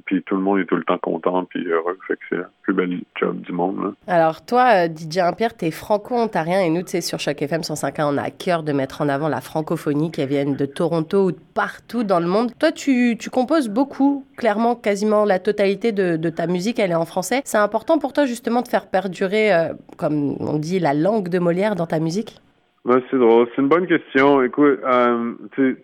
Puis, 0.05 0.21
tout 0.23 0.35
le 0.35 0.41
monde 0.41 0.59
est 0.59 0.65
tout 0.65 0.75
le 0.75 0.83
temps 0.83 0.99
content 0.99 1.45
puis 1.45 1.65
heureux. 1.65 1.97
Fait 2.07 2.15
que 2.15 2.21
c'est 2.29 2.35
le 2.35 2.45
plus 2.61 2.73
bel 2.73 3.01
job 3.19 3.41
du 3.41 3.51
monde. 3.51 3.95
Alors 4.07 4.45
toi, 4.45 4.85
euh, 4.85 4.87
DJ 4.87 5.17
Impierre, 5.17 5.55
t'es 5.55 5.71
franco-ontarien 5.71 6.61
et 6.61 6.69
nous, 6.69 6.83
tu 6.83 6.91
sais, 6.91 7.01
sur 7.01 7.19
chaque 7.19 7.41
FM 7.41 7.61
105.1, 7.61 8.13
on 8.13 8.17
a 8.17 8.23
à 8.23 8.29
cœur 8.29 8.63
de 8.63 8.71
mettre 8.71 9.01
en 9.01 9.09
avant 9.09 9.29
la 9.29 9.41
francophonie 9.41 10.11
qui 10.11 10.25
vient 10.25 10.45
de 10.45 10.65
Toronto 10.65 11.25
ou 11.25 11.31
de 11.31 11.39
partout 11.53 12.03
dans 12.03 12.19
le 12.19 12.27
monde. 12.27 12.51
Toi, 12.59 12.71
tu, 12.71 13.17
composes 13.31 13.69
beaucoup, 13.69 14.25
clairement, 14.37 14.75
quasiment 14.75 15.25
la 15.25 15.39
totalité 15.39 15.91
de, 15.91 16.17
de, 16.17 16.29
ta 16.29 16.45
musique, 16.45 16.79
elle 16.79 16.91
est 16.91 16.95
en 16.95 17.05
français. 17.05 17.41
C'est 17.45 17.57
important 17.57 17.97
pour 17.97 18.13
toi 18.13 18.25
justement 18.25 18.61
de 18.61 18.67
faire 18.67 18.87
perdurer, 18.87 19.53
euh, 19.53 19.73
comme 19.97 20.35
on 20.39 20.57
dit, 20.57 20.79
la 20.79 20.93
langue 20.93 21.29
de 21.29 21.39
Molière 21.39 21.75
dans 21.75 21.87
ta 21.87 21.99
musique? 21.99 22.41
C'est 22.85 23.17
drôle. 23.17 23.47
C'est 23.55 23.61
une 23.61 23.67
bonne 23.67 23.87
question. 23.87 24.41
Écoute, 24.41 24.79
euh, 24.83 25.33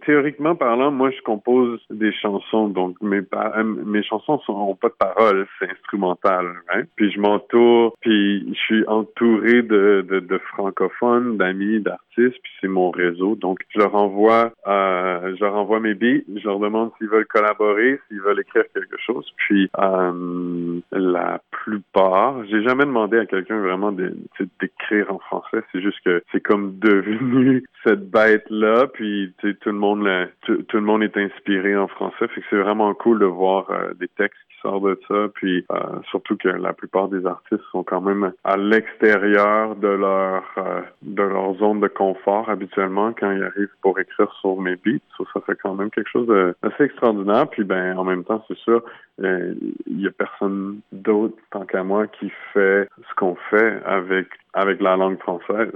théoriquement 0.06 0.56
parlant, 0.56 0.92
moi, 0.92 1.12
je 1.12 1.22
compose 1.22 1.80
des 1.90 2.12
chansons. 2.14 2.70
Donc, 2.70 2.96
mes, 3.02 3.22
euh, 3.34 3.64
mes 3.64 4.04
chansons 4.04 4.40
n'ont 4.48 4.76
pas 4.76 4.90
de 4.90 4.96
paroles. 4.98 5.48
C'est 5.60 5.70
instrumental. 5.70 6.48
Hein? 6.74 6.84
Puis, 6.96 7.12
je 7.12 7.20
m'entoure. 7.20 7.96
Puis, 8.02 8.48
je 8.50 8.60
suis 8.60 8.88
entouré 8.88 9.62
de, 9.62 10.06
de, 10.10 10.20
de 10.20 10.38
francophones, 10.54 11.38
d'amis, 11.38 11.80
d'artistes. 11.80 12.40
Puis, 12.42 12.52
c'est 12.62 12.68
mon 12.68 12.90
réseau. 12.90 13.36
Donc, 13.36 13.60
je 13.70 13.80
leur 13.80 13.94
envoie, 13.96 14.52
euh, 14.68 15.36
je 15.36 15.44
leur 15.44 15.56
envoie 15.56 15.80
mes 15.80 15.94
beats. 15.94 16.24
Je 16.36 16.48
leur 16.48 16.60
demande 16.60 16.92
s'ils 16.98 17.10
veulent 17.10 17.28
collaborer, 17.28 18.00
s'ils 18.08 18.22
veulent 18.22 18.40
écrire 18.40 18.64
quelque 18.74 18.98
chose. 19.06 19.32
Puis, 19.38 19.70
euh, 19.78 20.80
la 20.92 21.42
plupart, 21.52 22.44
j'ai 22.46 22.64
jamais 22.64 22.86
demandé 22.86 23.18
à 23.20 23.26
quelqu'un 23.26 23.60
vraiment 23.60 23.92
d'écrire 23.92 25.14
en 25.14 25.20
français. 25.20 25.64
C'est 25.72 25.82
juste 25.82 26.00
que 26.04 26.24
c'est 26.32 26.42
comme 26.42 26.80
devenu 26.88 27.64
cette 27.84 28.10
bête-là, 28.10 28.88
puis 28.88 29.34
tout 29.42 29.54
le 29.66 29.72
monde 29.74 30.08
tout, 30.42 30.64
le 30.74 30.82
monde 30.82 31.04
est 31.04 31.18
inspiré 31.18 31.76
en 31.76 31.88
français, 31.88 32.26
c'est 32.50 32.58
vraiment 32.58 32.94
cool 32.94 33.20
de 33.20 33.26
voir 33.26 33.70
euh, 33.70 33.94
des 34.00 34.08
textes 34.08 34.40
qui 34.50 34.58
sortent 34.62 34.84
de 34.84 35.00
ça, 35.08 35.28
puis 35.36 35.66
euh, 35.72 35.78
surtout 36.10 36.38
que 36.38 36.50
la 36.50 36.74
plupart 36.74 37.08
des 37.10 37.26
artistes 37.26 37.64
sont 37.72 37.84
quand 37.84 38.02
même 38.02 38.32
à 38.44 38.58
l'extérieur 38.58 39.76
de 39.76 39.88
leur 39.88 40.44
euh, 40.58 40.82
de 41.02 41.24
leur 41.24 41.56
zone 41.56 41.80
de 41.80 41.88
confort 41.88 42.50
habituellement 42.50 43.14
quand 43.14 43.32
ils 43.32 43.44
arrivent 43.44 43.76
pour 43.82 44.00
écrire 44.00 44.32
sur 44.42 44.60
mes 44.60 44.76
beats, 44.76 45.00
ça, 45.34 45.42
fait 45.42 45.58
quand 45.62 45.76
même 45.76 45.90
quelque 45.92 46.10
chose 46.10 46.28
d'assez 46.28 46.84
extraordinaire, 46.84 47.48
puis 47.50 47.64
ben 47.64 47.98
en 47.98 48.04
même 48.04 48.24
temps 48.24 48.44
c'est 48.48 48.58
sûr 48.58 48.84
il 49.20 50.02
y 50.02 50.06
a 50.06 50.12
personne 50.12 50.80
d'autre 50.92 51.36
tant 51.50 51.66
qu'à 51.66 51.84
moi 51.84 52.06
qui 52.06 52.32
fait 52.54 52.88
ce 52.98 53.16
qu'on 53.16 53.36
fait 53.50 53.82
avec 53.84 54.28
avec 54.54 54.80
la 54.82 54.96
langue 54.96 55.20
française. 55.20 55.72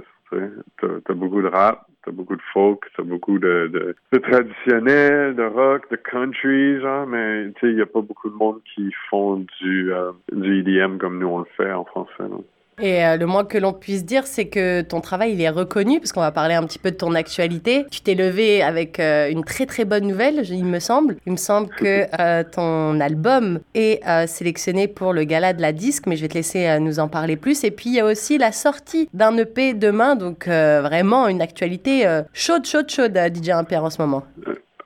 T'as 0.80 0.88
as 1.08 1.14
beaucoup 1.14 1.42
de 1.42 1.48
rap, 1.48 1.86
t'as 2.04 2.10
beaucoup 2.10 2.36
de 2.36 2.42
folk, 2.52 2.84
t'as 2.96 3.02
beaucoup 3.02 3.38
de, 3.38 3.94
de, 4.12 4.18
traditionnel, 4.18 5.34
de 5.34 5.44
rock, 5.44 5.90
de 5.90 5.96
country, 5.96 6.80
genre, 6.80 7.06
mais 7.06 7.52
tu 7.54 7.60
sais, 7.60 7.72
il 7.72 7.78
y 7.78 7.82
a 7.82 7.86
pas 7.86 8.00
beaucoup 8.00 8.30
de 8.30 8.34
monde 8.34 8.60
qui 8.74 8.90
font 9.10 9.44
du, 9.60 9.92
euh, 9.92 10.12
du 10.32 10.60
EDM 10.60 10.98
comme 10.98 11.18
nous 11.18 11.28
on 11.28 11.38
le 11.38 11.46
fait 11.56 11.72
en 11.72 11.84
français. 11.84 12.28
Non? 12.28 12.44
Et 12.80 13.04
euh, 13.04 13.16
le 13.16 13.26
moins 13.26 13.44
que 13.44 13.58
l'on 13.58 13.72
puisse 13.72 14.04
dire, 14.04 14.26
c'est 14.26 14.46
que 14.46 14.80
ton 14.80 15.00
travail, 15.00 15.32
il 15.32 15.40
est 15.40 15.50
reconnu, 15.50 16.00
parce 16.00 16.12
qu'on 16.12 16.20
va 16.20 16.32
parler 16.32 16.54
un 16.54 16.64
petit 16.64 16.78
peu 16.78 16.90
de 16.90 16.96
ton 16.96 17.14
actualité. 17.14 17.84
Tu 17.90 18.00
t'es 18.00 18.14
levé 18.14 18.62
avec 18.62 18.98
euh, 18.98 19.30
une 19.30 19.44
très 19.44 19.66
très 19.66 19.84
bonne 19.84 20.06
nouvelle, 20.06 20.42
il 20.48 20.64
me 20.64 20.78
semble. 20.78 21.16
Il 21.26 21.32
me 21.32 21.36
semble 21.36 21.68
que 21.68 22.06
euh, 22.20 22.44
ton 22.44 23.00
album 23.00 23.60
est 23.74 24.00
sélectionné 24.26 24.88
pour 24.88 25.12
le 25.12 25.24
gala 25.24 25.52
de 25.52 25.60
la 25.60 25.72
disque, 25.72 26.06
mais 26.06 26.16
je 26.16 26.22
vais 26.22 26.28
te 26.28 26.34
laisser 26.34 26.78
nous 26.80 26.98
en 26.98 27.08
parler 27.08 27.36
plus. 27.36 27.64
Et 27.64 27.70
puis, 27.70 27.90
il 27.90 27.96
y 27.96 28.00
a 28.00 28.06
aussi 28.06 28.38
la 28.38 28.52
sortie 28.52 29.08
d'un 29.12 29.36
EP 29.36 29.74
demain, 29.74 30.16
donc 30.16 30.46
vraiment 30.46 31.28
une 31.28 31.42
actualité 31.42 32.06
chaude, 32.32 32.66
chaude, 32.66 32.90
chaude, 32.90 33.16
DJ 33.16 33.50
Impère 33.50 33.84
en 33.84 33.90
ce 33.90 34.00
moment. 34.00 34.24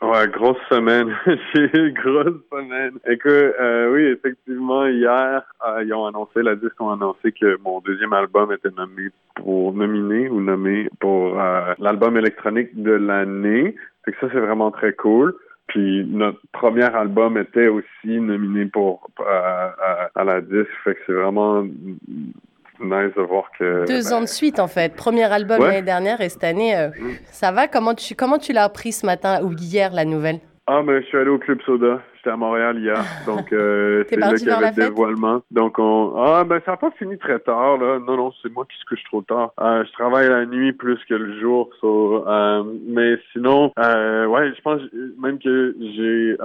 Ouais, 0.07 0.29
grosse 0.29 0.59
semaine. 0.71 1.17
J'ai 1.27 1.71
une 1.75 1.93
grosse 1.95 2.41
semaine. 2.53 2.93
Écoute, 3.09 3.33
euh, 3.33 3.93
oui, 3.93 4.03
effectivement, 4.05 4.87
hier, 4.87 5.43
euh, 5.67 5.83
ils 5.85 5.93
ont 5.93 6.07
annoncé, 6.07 6.43
la 6.43 6.55
disque 6.55 6.81
ont 6.81 6.91
annoncé 6.91 7.33
que 7.33 7.59
mon 7.65 7.81
deuxième 7.81 8.13
album 8.13 8.53
était 8.53 8.71
nommé 8.77 9.09
pour 9.35 9.73
nominé 9.73 10.29
ou 10.29 10.41
nommé 10.41 10.89
pour 11.01 11.41
euh, 11.41 11.75
l'album 11.81 12.17
électronique 12.17 12.81
de 12.81 12.93
l'année. 12.93 13.75
Fait 14.05 14.13
que 14.13 14.19
ça, 14.21 14.29
c'est 14.33 14.39
vraiment 14.39 14.71
très 14.71 14.93
cool. 14.93 15.35
Puis 15.67 16.07
notre 16.09 16.39
premier 16.53 16.85
album 16.85 17.37
était 17.37 17.67
aussi 17.67 18.21
nominé 18.21 18.67
pour 18.67 19.11
à 19.19 20.23
la 20.25 20.41
disque. 20.41 20.71
Fait 20.85 20.95
que 20.95 21.01
c'est 21.07 21.13
vraiment 21.15 21.65
nice 22.81 23.15
de 23.17 23.23
voir 23.23 23.51
que. 23.59 23.87
Deux 23.87 24.13
ans 24.13 24.21
de 24.21 24.27
suite, 24.27 24.59
en 24.61 24.69
fait. 24.69 24.95
Premier 24.95 25.25
album 25.25 25.61
l'année 25.61 25.83
dernière 25.83 26.21
et 26.21 26.29
cette 26.29 26.45
année, 26.45 26.77
euh, 26.77 26.89
mm. 26.89 27.13
ça 27.27 27.53
va? 27.53 27.69
Comment 27.69 27.95
tu, 27.95 28.15
comment 28.15 28.39
tu 28.39 28.53
l'as 28.53 28.65
appris 28.65 28.93
ce 28.93 29.07
matin 29.07 29.41
ou 29.43 29.53
hier, 29.53 29.93
la 29.93 30.05
nouvelle? 30.05 30.41
Ah, 30.67 30.83
mais 30.85 31.01
je 31.03 31.07
suis 31.07 31.19
allé 31.19 31.31
au 31.31 31.39
Club 31.39 31.61
Soda. 31.63 32.03
J'étais 32.27 32.35
à 32.35 32.37
Montréal 32.37 32.79
hier, 32.79 33.03
donc 33.25 33.53
euh, 33.53 34.05
c'est 34.09 34.17
là 34.17 34.35
qu'il 34.35 34.49
y 34.49 34.51
avait 34.51 34.71
le 34.71 34.89
dévoilement. 34.89 35.43
Donc 35.51 35.79
on, 35.79 36.15
ah 36.17 36.45
ben 36.45 36.61
ça 36.65 36.73
n'a 36.73 36.77
pas 36.77 36.91
fini 36.93 37.17
très 37.19 37.39
tard 37.39 37.79
là. 37.79 37.99
Non 37.99 38.17
non, 38.17 38.33
c'est 38.43 38.53
moi 38.53 38.67
qui 38.71 38.79
se 38.79 38.85
couche 38.85 39.05
trop 39.05 39.23
tard. 39.23 39.53
Euh, 39.61 39.85
je 39.85 39.93
travaille 39.93 40.29
la 40.29 40.45
nuit 40.47 40.73
plus 40.73 40.99
que 41.09 41.15
le 41.15 41.39
jour, 41.41 41.71
so, 41.81 42.27
euh, 42.27 42.65
mais 42.89 43.17
sinon, 43.33 43.73
ouais, 43.77 44.53
je 44.55 44.63
pense 44.63 44.81
même 45.19 45.39
que 45.39 45.77
j'ai 45.79 46.37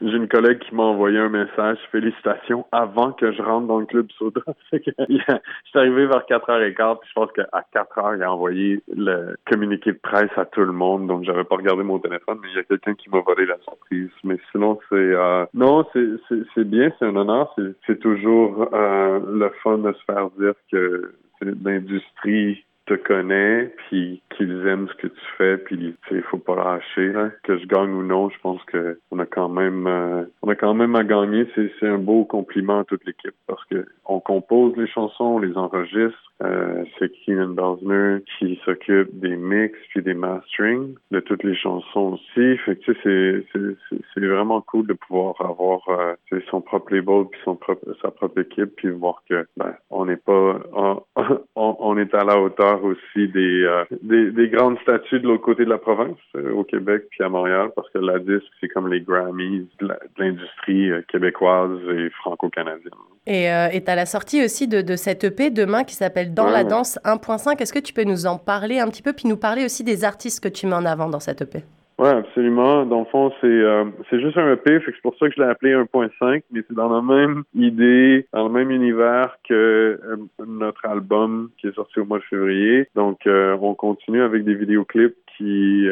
j'ai 0.00 0.16
une 0.16 0.28
collègue 0.28 0.58
qui 0.58 0.74
m'a 0.74 0.84
envoyé 0.84 1.18
un 1.18 1.28
message, 1.28 1.78
félicitations, 1.92 2.66
avant 2.72 3.12
que 3.12 3.32
je 3.32 3.42
rentre 3.42 3.66
dans 3.66 3.78
le 3.78 3.86
club 3.86 4.08
soda. 4.18 4.40
je 4.72 4.78
suis 4.78 5.78
arrivé 5.78 6.06
vers 6.06 6.24
4h15, 6.28 6.98
puis 7.00 7.08
je 7.08 7.14
pense 7.14 7.32
qu'à 7.32 7.46
4h, 7.74 8.16
il 8.16 8.22
a 8.22 8.32
envoyé 8.32 8.82
le 8.94 9.36
communiqué 9.50 9.92
de 9.92 9.98
presse 9.98 10.30
à 10.36 10.44
tout 10.44 10.62
le 10.62 10.72
monde, 10.72 11.06
donc 11.06 11.24
j'avais 11.24 11.44
pas 11.44 11.56
regardé 11.56 11.82
mon 11.82 11.98
téléphone, 11.98 12.38
mais 12.42 12.48
il 12.50 12.56
y 12.56 12.60
a 12.60 12.64
quelqu'un 12.64 12.94
qui 12.94 13.10
m'a 13.10 13.20
volé 13.20 13.46
la 13.46 13.58
surprise. 13.62 14.10
Mais 14.24 14.38
sinon, 14.50 14.78
c'est 14.88 15.03
euh, 15.12 15.46
non, 15.54 15.86
c'est 15.92 16.64
bien, 16.64 16.92
c'est 16.98 17.04
un 17.04 17.16
honneur, 17.16 17.54
c'est 17.86 17.98
toujours 17.98 18.68
euh, 18.72 19.20
le 19.32 19.50
fun 19.62 19.78
de 19.78 19.92
se 19.92 20.04
faire 20.04 20.30
dire 20.38 20.54
que 20.70 21.14
l'industrie 21.40 22.64
te 22.86 22.94
connaît, 22.94 23.72
puis 23.88 24.22
qu'ils 24.36 24.66
aiment 24.66 24.88
ce 24.88 24.94
que 24.94 25.06
tu 25.06 25.20
fais, 25.38 25.56
puis 25.58 25.94
il 26.10 26.22
faut 26.22 26.38
pas 26.38 26.56
lâcher. 26.56 27.12
Que 27.42 27.58
je 27.58 27.66
gagne 27.66 27.92
ou 27.92 28.02
non, 28.02 28.28
je 28.30 28.38
pense 28.40 28.62
que 28.64 28.98
on 29.10 29.18
a 29.18 29.26
quand 29.26 29.48
même 29.48 29.86
euh, 29.86 30.24
on 30.42 30.48
a 30.48 30.54
quand 30.54 30.74
même 30.74 30.94
à 30.96 31.04
gagner. 31.04 31.46
C'est 31.54 31.88
un 31.88 31.98
beau 31.98 32.24
compliment 32.24 32.80
à 32.80 32.84
toute 32.84 33.04
l'équipe 33.06 33.34
parce 33.46 33.64
que 33.66 33.86
on 34.06 34.20
compose 34.20 34.76
les 34.76 34.86
chansons, 34.86 35.24
on 35.24 35.38
les 35.38 35.56
enregistre. 35.56 36.18
Euh, 36.42 36.84
c'est 36.98 37.12
Keenan 37.24 37.54
Bosner 37.54 38.18
qui 38.38 38.60
s'occupe 38.64 39.08
des 39.20 39.36
mix 39.36 39.78
puis 39.90 40.02
des 40.02 40.14
mastering 40.14 40.94
de 41.12 41.20
toutes 41.20 41.44
les 41.44 41.54
chansons 41.54 42.18
aussi. 42.18 42.56
Fait 42.58 42.76
que 42.76 42.92
tu 42.92 42.94
sais, 43.02 43.76
c'est 44.14 44.26
vraiment 44.26 44.60
cool 44.60 44.86
de 44.88 44.94
pouvoir 44.94 45.36
avoir 45.40 45.88
euh, 45.88 46.40
son 46.50 46.60
propre 46.60 46.92
label 46.92 47.26
puis 47.30 47.40
son 47.44 47.54
propre 47.54 47.86
sa 48.02 48.10
propre 48.10 48.40
équipe 48.40 48.74
puis 48.76 48.90
voir 48.90 49.22
que 49.28 49.46
ben 49.56 49.74
on 49.90 50.06
n'est 50.06 50.16
pas 50.16 50.58
on, 50.72 51.02
on, 51.54 51.96
est 51.98 52.12
à 52.14 52.24
la 52.24 52.40
hauteur 52.40 52.73
aussi 52.82 53.28
des, 53.28 53.62
euh, 53.62 53.84
des, 54.02 54.30
des 54.30 54.48
grandes 54.48 54.78
statues 54.80 55.20
de 55.20 55.26
l'autre 55.26 55.42
côté 55.42 55.64
de 55.64 55.70
la 55.70 55.78
province 55.78 56.18
euh, 56.36 56.52
au 56.52 56.64
Québec 56.64 57.04
puis 57.10 57.22
à 57.22 57.28
Montréal 57.28 57.70
parce 57.76 57.88
que 57.90 57.98
la 57.98 58.18
disque 58.18 58.50
c'est 58.60 58.68
comme 58.68 58.92
les 58.92 59.00
Grammys 59.00 59.68
de 59.80 59.88
l'industrie 60.18 60.90
québécoise 61.08 61.78
et 61.96 62.10
franco-canadienne. 62.10 62.90
Et 63.26 63.50
euh, 63.50 63.68
tu 63.70 63.90
as 63.90 63.94
la 63.94 64.06
sortie 64.06 64.44
aussi 64.44 64.68
de, 64.68 64.82
de 64.82 64.96
cette 64.96 65.24
EP 65.24 65.50
demain 65.50 65.84
qui 65.84 65.94
s'appelle 65.94 66.34
Dans 66.34 66.50
la 66.50 66.64
danse 66.64 66.98
1.5. 67.04 67.60
Est-ce 67.60 67.72
que 67.72 67.78
tu 67.78 67.92
peux 67.92 68.04
nous 68.04 68.26
en 68.26 68.38
parler 68.38 68.80
un 68.80 68.88
petit 68.88 69.02
peu, 69.02 69.12
puis 69.12 69.28
nous 69.28 69.36
parler 69.36 69.64
aussi 69.64 69.84
des 69.84 70.04
artistes 70.04 70.42
que 70.42 70.48
tu 70.48 70.66
mets 70.66 70.74
en 70.74 70.84
avant 70.84 71.08
dans 71.08 71.20
cette 71.20 71.40
EP? 71.42 71.64
Oui, 71.98 72.08
absolument. 72.08 72.84
Dans 72.86 73.00
le 73.00 73.04
fond, 73.06 73.32
c'est 73.40 73.46
euh, 73.46 73.84
c'est 74.10 74.20
juste 74.20 74.36
un 74.36 74.52
EP, 74.52 74.80
c'est 74.84 75.00
pour 75.00 75.16
ça 75.16 75.28
que 75.28 75.34
je 75.36 75.40
l'ai 75.40 75.48
appelé 75.48 75.74
1.5, 75.74 76.42
mais 76.50 76.62
c'est 76.66 76.74
dans 76.74 76.92
la 76.92 77.00
même 77.00 77.44
idée, 77.54 78.26
dans 78.32 78.48
le 78.48 78.52
même 78.52 78.72
univers 78.72 79.38
que 79.48 80.00
euh, 80.02 80.16
notre 80.44 80.84
album 80.86 81.50
qui 81.56 81.68
est 81.68 81.74
sorti 81.74 82.00
au 82.00 82.04
mois 82.04 82.18
de 82.18 82.24
février. 82.24 82.88
Donc, 82.96 83.26
euh, 83.28 83.56
on 83.60 83.74
continue 83.74 84.22
avec 84.22 84.44
des 84.44 84.54
vidéoclips 84.54 85.16
qui 85.36 85.86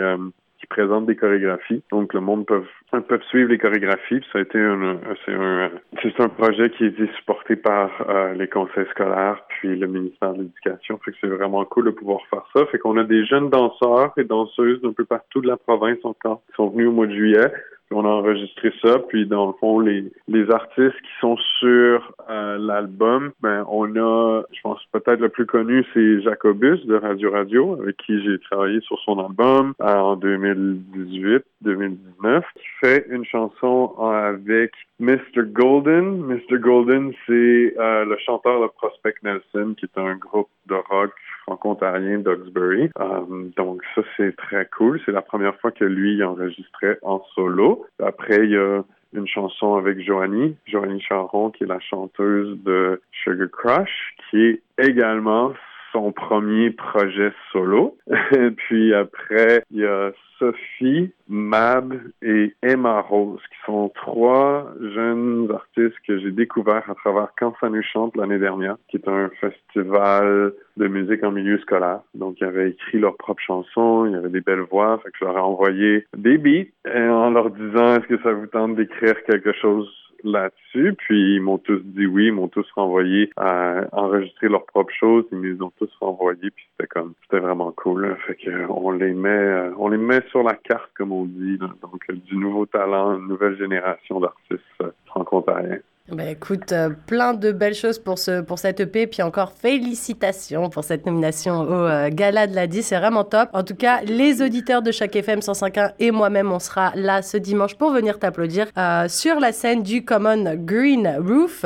qui 0.62 0.68
présentent 0.68 1.06
des 1.06 1.16
chorégraphies. 1.16 1.82
Donc, 1.90 2.14
le 2.14 2.20
monde 2.20 2.46
peut, 2.46 2.62
peut 2.92 3.20
suivre 3.28 3.50
les 3.50 3.58
chorégraphies. 3.58 4.20
ça 4.32 4.38
a 4.38 4.42
été 4.42 4.60
un, 4.60 4.96
c'est 5.26 5.34
un, 5.34 5.70
c'est 6.00 6.20
un 6.20 6.28
projet 6.28 6.70
qui 6.70 6.84
été 6.84 7.08
supporté 7.18 7.56
par 7.56 7.90
euh, 8.08 8.32
les 8.34 8.46
conseils 8.46 8.86
scolaires 8.92 9.42
puis 9.48 9.76
le 9.76 9.88
ministère 9.88 10.34
de 10.34 10.42
l'Éducation. 10.42 11.00
Fait 11.04 11.10
que 11.10 11.16
c'est 11.20 11.26
vraiment 11.26 11.64
cool 11.64 11.86
de 11.86 11.90
pouvoir 11.90 12.20
faire 12.30 12.44
ça. 12.54 12.64
Fait 12.66 12.78
qu'on 12.78 12.96
a 12.96 13.02
des 13.02 13.26
jeunes 13.26 13.50
danseurs 13.50 14.12
et 14.16 14.24
danseuses 14.24 14.80
d'un 14.82 14.92
peu 14.92 15.04
partout 15.04 15.40
de 15.40 15.48
la 15.48 15.56
province 15.56 15.98
encore 16.04 16.42
qui 16.46 16.54
sont 16.54 16.68
venus 16.68 16.88
au 16.88 16.92
mois 16.92 17.06
de 17.06 17.14
juillet 17.14 17.52
on 17.92 18.04
a 18.04 18.08
enregistré 18.08 18.72
ça, 18.82 18.98
puis 18.98 19.26
dans 19.26 19.46
le 19.48 19.52
fond, 19.54 19.80
les, 19.80 20.10
artistes 20.50 21.00
qui 21.00 21.10
sont 21.20 21.36
sur 21.60 22.12
euh, 22.28 22.58
l'album, 22.58 23.30
ben 23.40 23.64
on 23.68 23.94
a, 23.96 24.42
je 24.52 24.60
pense 24.62 24.80
peut-être 24.92 25.20
le 25.20 25.28
plus 25.28 25.46
connu, 25.46 25.84
c'est 25.94 26.20
Jacobus 26.22 26.84
de 26.84 26.96
Radio 26.96 27.30
Radio, 27.30 27.80
avec 27.80 27.96
qui 27.98 28.20
j'ai 28.24 28.40
travaillé 28.40 28.80
sur 28.80 28.98
son 29.00 29.24
album 29.24 29.74
euh, 29.80 29.86
en 29.86 30.16
2018-2019, 30.16 32.42
qui 32.56 32.66
fait 32.80 33.06
une 33.08 33.24
chanson 33.24 33.94
avec 33.98 34.72
Mr. 34.98 35.44
Golden. 35.46 36.26
Mr. 36.26 36.58
Golden, 36.58 37.12
c'est 37.26 37.74
euh, 37.78 38.04
le 38.04 38.18
chanteur 38.18 38.62
de 38.62 38.66
Prospect 38.66 39.14
Nelson, 39.22 39.74
qui 39.78 39.86
est 39.86 39.98
un 39.98 40.16
groupe 40.16 40.50
de 40.66 40.74
rock 40.74 41.12
franco-ontarien 41.44 42.18
d'Oxbury. 42.18 42.90
Euh, 42.98 43.50
donc 43.56 43.82
ça, 43.94 44.02
c'est 44.16 44.36
très 44.36 44.66
cool. 44.66 45.00
C'est 45.04 45.12
la 45.12 45.22
première 45.22 45.56
fois 45.60 45.70
que 45.70 45.84
lui 45.84 46.22
enregistrait 46.22 46.98
en 47.02 47.22
solo. 47.34 47.86
Après, 48.02 48.44
il 48.44 48.50
y 48.50 48.56
a 48.56 48.82
une 49.14 49.26
chanson 49.26 49.74
avec 49.74 50.00
Joanie, 50.00 50.56
Joanie 50.66 51.00
Charon, 51.00 51.50
qui 51.50 51.64
est 51.64 51.66
la 51.66 51.80
chanteuse 51.80 52.58
de 52.62 53.00
Sugar 53.12 53.48
Crush, 53.50 54.14
qui 54.30 54.42
est 54.42 54.62
également 54.78 55.52
son 55.92 56.12
premier 56.12 56.70
projet 56.70 57.32
solo. 57.52 57.96
Puis 58.56 58.94
après, 58.94 59.64
il 59.70 59.80
y 59.80 59.86
a 59.86 60.12
Sophie, 60.38 61.12
Mab 61.28 61.94
et 62.20 62.52
Emma 62.62 63.00
Rose, 63.00 63.40
qui 63.48 63.58
sont 63.64 63.92
trois 63.94 64.72
jeunes 64.80 65.48
artistes 65.52 65.96
que 66.06 66.18
j'ai 66.18 66.32
découverts 66.32 66.90
à 66.90 66.94
travers 66.94 67.28
Quand 67.38 67.54
ça 67.60 67.68
nous 67.68 67.82
chante 67.82 68.16
l'année 68.16 68.40
dernière, 68.40 68.76
qui 68.88 68.96
est 68.96 69.08
un 69.08 69.30
festival 69.40 70.52
de 70.76 70.88
musique 70.88 71.22
en 71.22 71.30
milieu 71.30 71.58
scolaire. 71.58 72.00
Donc, 72.14 72.40
ils 72.40 72.44
avaient 72.44 72.70
écrit 72.70 72.98
leurs 72.98 73.16
propres 73.16 73.42
chansons, 73.42 74.06
il 74.06 74.12
y 74.12 74.16
avait 74.16 74.30
des 74.30 74.40
belles 74.40 74.66
voix, 74.68 74.98
fait 75.04 75.10
que 75.10 75.18
je 75.20 75.24
leur 75.24 75.36
ai 75.36 75.40
envoyé 75.40 76.06
des 76.16 76.38
beats 76.38 76.70
en 76.88 77.30
leur 77.30 77.50
disant 77.50 77.94
est-ce 77.94 78.08
que 78.08 78.20
ça 78.22 78.32
vous 78.32 78.46
tente 78.46 78.74
d'écrire 78.74 79.14
quelque 79.24 79.52
chose 79.52 79.88
là-dessus. 80.24 80.94
Puis 80.98 81.36
ils 81.36 81.40
m'ont 81.40 81.58
tous 81.58 81.80
dit 81.84 82.06
oui, 82.06 82.26
ils 82.26 82.32
m'ont 82.32 82.48
tous 82.48 82.66
renvoyé 82.74 83.30
à 83.36 83.82
enregistrer 83.92 84.48
leurs 84.48 84.66
propres 84.66 84.94
choses. 84.94 85.24
Ils 85.32 85.40
nous 85.40 85.62
ont 85.62 85.72
tous 85.78 85.90
renvoyé. 86.00 86.50
Puis 86.50 86.64
c'était 86.72 86.88
comme 86.88 87.14
c'était 87.22 87.40
vraiment 87.40 87.72
cool. 87.72 88.16
Fait 88.26 88.36
que 88.36 88.66
on 88.68 88.90
les 88.90 89.12
met 89.12 89.70
on 89.78 89.88
les 89.88 89.98
met 89.98 90.22
sur 90.30 90.42
la 90.42 90.54
carte 90.54 90.90
comme 90.94 91.12
on 91.12 91.24
dit. 91.24 91.58
Donc 91.58 92.10
du 92.10 92.36
nouveau 92.36 92.66
talent, 92.66 93.18
une 93.18 93.28
nouvelle 93.28 93.56
génération 93.58 94.20
d'artistes 94.20 94.62
euh, 94.82 94.90
franco-ontariens. 95.06 95.78
Ben 96.12 96.28
écoute, 96.28 96.72
euh, 96.72 96.90
plein 97.06 97.32
de 97.32 97.52
belles 97.52 97.74
choses 97.74 97.98
pour, 97.98 98.18
ce, 98.18 98.42
pour 98.42 98.58
cette 98.58 98.80
EP, 98.80 99.06
puis 99.06 99.22
encore 99.22 99.52
félicitations 99.52 100.68
pour 100.68 100.84
cette 100.84 101.06
nomination 101.06 101.60
au 101.62 101.72
euh, 101.72 102.10
Gala 102.12 102.46
de 102.46 102.54
la 102.54 102.66
10, 102.66 102.82
c'est 102.82 102.98
vraiment 102.98 103.24
top. 103.24 103.48
En 103.54 103.62
tout 103.62 103.74
cas, 103.74 104.02
les 104.02 104.42
auditeurs 104.42 104.82
de 104.82 104.92
chaque 104.92 105.16
FM 105.16 105.38
105.1 105.38 105.92
et 106.00 106.10
moi-même, 106.10 106.52
on 106.52 106.58
sera 106.58 106.92
là 106.96 107.22
ce 107.22 107.38
dimanche 107.38 107.76
pour 107.76 107.92
venir 107.92 108.18
t'applaudir 108.18 108.66
euh, 108.76 109.08
sur 109.08 109.40
la 109.40 109.52
scène 109.52 109.82
du 109.82 110.04
Common 110.04 110.54
Green 110.54 111.16
Roof. 111.18 111.64